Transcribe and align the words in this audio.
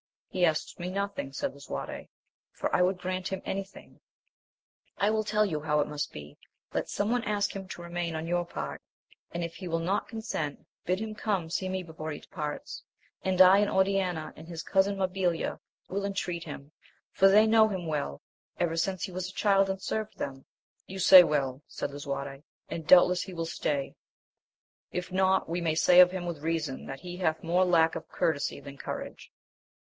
He 0.29 0.45
asks 0.45 0.79
me 0.79 0.89
nothing, 0.89 1.31
said 1.31 1.53
'Lisuarte, 1.53 2.07
for 2.53 2.75
I 2.75 2.81
would 2.81 2.97
grant 2.97 3.27
him 3.27 3.43
any 3.45 3.63
thing.— 3.63 3.99
I 4.97 5.11
will 5.11 5.23
tell 5.23 5.45
you 5.45 5.61
how 5.61 5.79
it 5.79 5.87
must 5.87 6.11
be: 6.11 6.39
let 6.73 6.89
some 6.89 7.11
one 7.11 7.23
ask 7.25 7.55
him 7.55 7.67
to 7.67 7.83
remain 7.83 8.15
on 8.15 8.25
your 8.25 8.43
part, 8.43 8.81
and 9.31 9.43
if 9.43 9.53
he 9.57 9.67
will 9.67 9.77
not 9.77 10.07
consent 10.07 10.65
bid 10.87 10.99
him 10.99 11.13
come 11.13 11.51
see 11.51 11.69
me 11.69 11.83
before 11.83 12.09
he 12.09 12.19
departs, 12.19 12.81
and 13.21 13.39
I 13.43 13.59
and 13.59 13.69
Oriana, 13.69 14.33
and 14.35 14.47
his 14.47 14.63
cousin 14.63 14.97
Mabilia, 14.97 15.59
will 15.87 16.03
entreat 16.03 16.45
him, 16.45 16.71
for 17.11 17.27
they 17.27 17.45
know 17.45 17.67
him 17.67 17.85
well, 17.85 18.23
ever 18.59 18.77
since 18.77 19.03
he 19.03 19.11
was 19.11 19.29
a 19.29 19.33
cJoSl^ 19.33 19.67
axA 19.69 19.73
^^t^^^ 19.73 19.75
\}cvsjcql. 19.75 19.75
You 19.77 19.77
AMADIS 19.77 19.91
OF 19.91 20.17
GAUL. 20.17 20.29
97 20.89 20.99
say 21.19 21.23
well, 21.23 21.61
said 21.67 21.91
Lisuarte, 21.91 22.43
and 22.69 22.87
doubtless 22.87 23.21
he 23.21 23.35
will 23.35 23.45
stay; 23.45 23.93
if 24.91 25.11
not, 25.11 25.47
we 25.47 25.61
may 25.61 25.75
say 25.75 25.99
of 25.99 26.09
him 26.09 26.25
with 26.25 26.41
reason, 26.41 26.87
that 26.87 27.01
he 27.01 27.17
hath 27.17 27.43
more 27.43 27.63
lack 27.65 27.93
of 27.93 28.07
courtesy 28.09 28.59
than 28.59 28.77
courage. 28.79 29.31